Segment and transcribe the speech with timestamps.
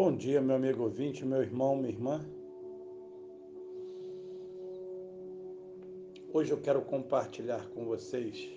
[0.00, 2.20] Bom dia, meu amigo ouvinte, meu irmão, minha irmã.
[6.32, 8.48] Hoje eu quero compartilhar com vocês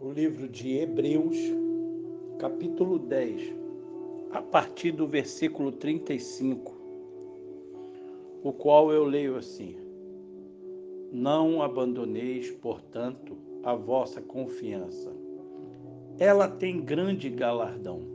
[0.00, 1.36] o livro de Hebreus,
[2.38, 3.52] capítulo 10,
[4.30, 6.72] a partir do versículo 35,
[8.44, 9.74] o qual eu leio assim:
[11.10, 15.10] Não abandoneis, portanto, a vossa confiança.
[16.16, 18.13] Ela tem grande galardão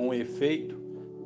[0.00, 0.76] com efeito,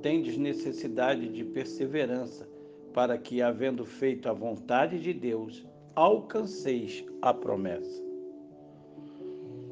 [0.02, 2.48] tendes necessidade de perseverança,
[2.92, 5.64] para que, havendo feito a vontade de Deus,
[5.94, 8.02] alcanceis a promessa.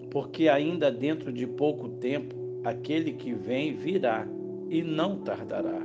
[0.08, 4.24] Porque ainda dentro de pouco tempo, aquele que vem virá
[4.70, 5.84] e não tardará.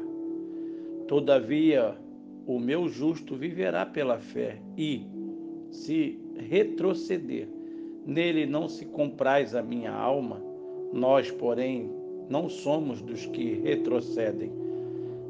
[1.07, 1.97] Todavia,
[2.45, 5.07] o meu justo viverá pela fé, e,
[5.71, 7.47] se retroceder,
[8.05, 10.39] nele não se compraz a minha alma,
[10.93, 11.96] nós, porém,
[12.29, 14.51] não somos dos que retrocedem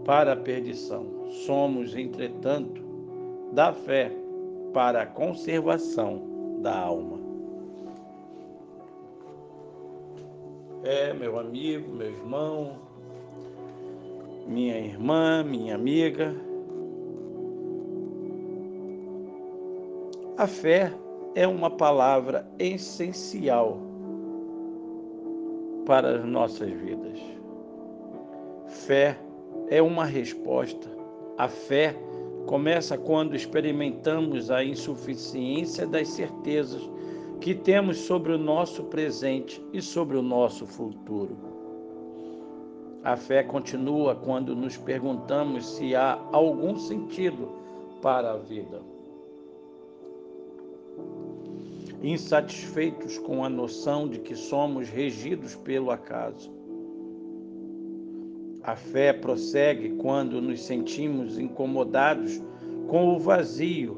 [0.05, 1.05] para a perdição.
[1.45, 2.81] Somos, entretanto,
[3.51, 4.11] da fé
[4.73, 6.21] para a conservação
[6.61, 7.19] da alma.
[10.83, 12.77] É, meu amigo, meu irmão,
[14.47, 16.33] minha irmã, minha amiga.
[20.37, 20.93] A fé
[21.35, 23.86] é uma palavra essencial
[25.87, 27.17] para as nossas vidas.
[28.67, 29.17] Fé
[29.69, 30.89] é uma resposta.
[31.37, 31.95] A fé
[32.45, 36.81] começa quando experimentamos a insuficiência das certezas
[37.39, 41.37] que temos sobre o nosso presente e sobre o nosso futuro.
[43.01, 47.49] A fé continua quando nos perguntamos se há algum sentido
[48.01, 48.96] para a vida
[52.01, 56.51] insatisfeitos com a noção de que somos regidos pelo acaso.
[58.63, 62.41] A fé prossegue quando nos sentimos incomodados
[62.87, 63.97] com o vazio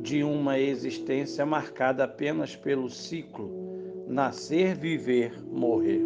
[0.00, 3.68] de uma existência marcada apenas pelo ciclo
[4.08, 6.02] nascer, viver, morrer.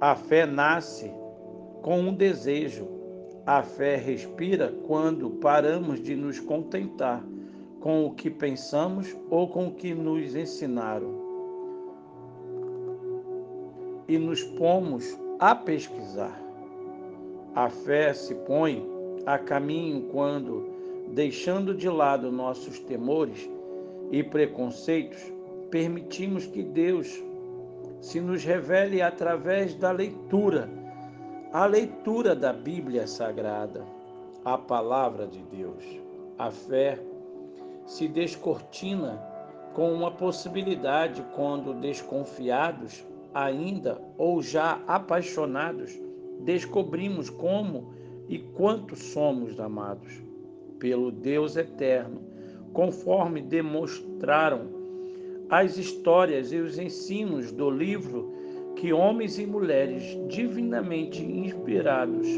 [0.00, 1.10] A fé nasce
[1.80, 2.86] com um desejo.
[3.46, 7.24] A fé respira quando paramos de nos contentar
[7.84, 11.22] com o que pensamos ou com o que nos ensinaram.
[14.08, 15.04] E nos pomos
[15.38, 16.40] a pesquisar.
[17.54, 18.82] A fé se põe
[19.26, 20.66] a caminho quando,
[21.08, 23.50] deixando de lado nossos temores
[24.10, 25.20] e preconceitos,
[25.70, 27.22] permitimos que Deus
[28.00, 30.70] se nos revele através da leitura,
[31.52, 33.84] a leitura da Bíblia Sagrada,
[34.42, 35.84] a palavra de Deus.
[36.38, 36.98] A fé
[37.86, 39.22] se descortina
[39.74, 45.98] com uma possibilidade quando desconfiados, ainda ou já apaixonados,
[46.40, 47.92] descobrimos como
[48.28, 50.22] e quanto somos amados
[50.78, 52.20] pelo Deus eterno,
[52.72, 54.68] conforme demonstraram
[55.48, 58.32] as histórias e os ensinos do livro
[58.76, 62.28] que homens e mulheres divinamente inspirados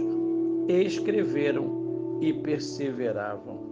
[0.68, 3.65] escreveram e perseveravam.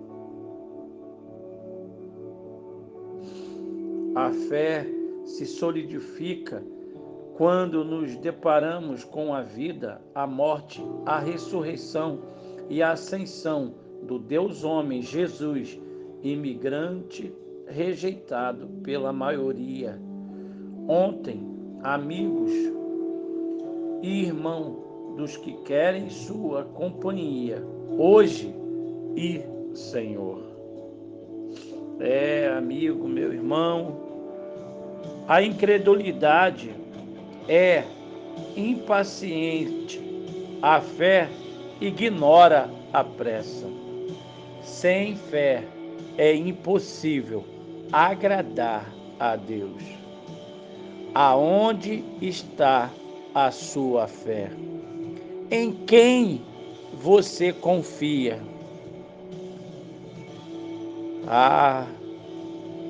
[4.14, 4.86] A fé
[5.24, 6.62] se solidifica
[7.36, 12.20] quando nos deparamos com a vida, a morte, a ressurreição
[12.68, 15.80] e a ascensão do Deus homem Jesus,
[16.22, 17.34] imigrante
[17.66, 20.00] rejeitado pela maioria.
[20.86, 21.40] Ontem,
[21.82, 22.52] amigos
[24.00, 27.64] e irmão dos que querem sua companhia,
[27.98, 28.54] hoje
[29.16, 29.42] e
[29.74, 30.53] Senhor.
[32.00, 33.96] É, amigo, meu irmão,
[35.28, 36.74] a incredulidade
[37.48, 37.84] é
[38.56, 40.00] impaciente,
[40.60, 41.28] a fé
[41.80, 43.66] ignora a pressa.
[44.62, 45.64] Sem fé
[46.18, 47.44] é impossível
[47.92, 49.82] agradar a Deus.
[51.14, 52.90] Aonde está
[53.34, 54.50] a sua fé?
[55.50, 56.42] Em quem
[56.94, 58.40] você confia?
[61.26, 61.86] Ah,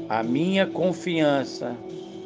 [0.09, 1.77] a minha confiança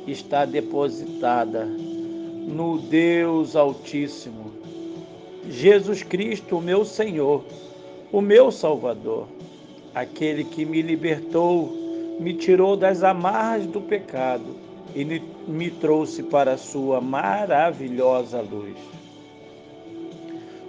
[0.06, 4.50] está depositada no Deus Altíssimo,
[5.50, 7.44] Jesus Cristo, o meu Senhor,
[8.10, 9.28] o meu Salvador,
[9.94, 11.72] aquele que me libertou,
[12.18, 14.56] me tirou das amarras do pecado
[14.94, 18.76] e me trouxe para a sua maravilhosa luz.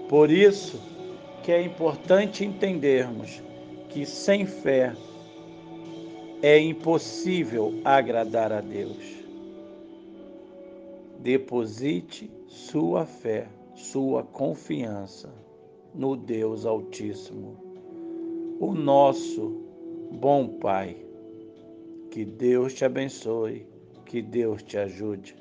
[0.10, 0.82] Por isso
[1.44, 3.42] que é importante entendermos
[3.88, 4.94] que sem fé
[6.42, 9.26] é impossível agradar a Deus.
[11.20, 15.34] Deposite sua fé, sua confiança
[15.94, 17.58] no Deus Altíssimo,
[18.60, 19.64] o nosso
[20.12, 20.96] bom Pai.
[22.10, 23.68] Que Deus te abençoe,
[24.06, 25.39] que Deus te ajude.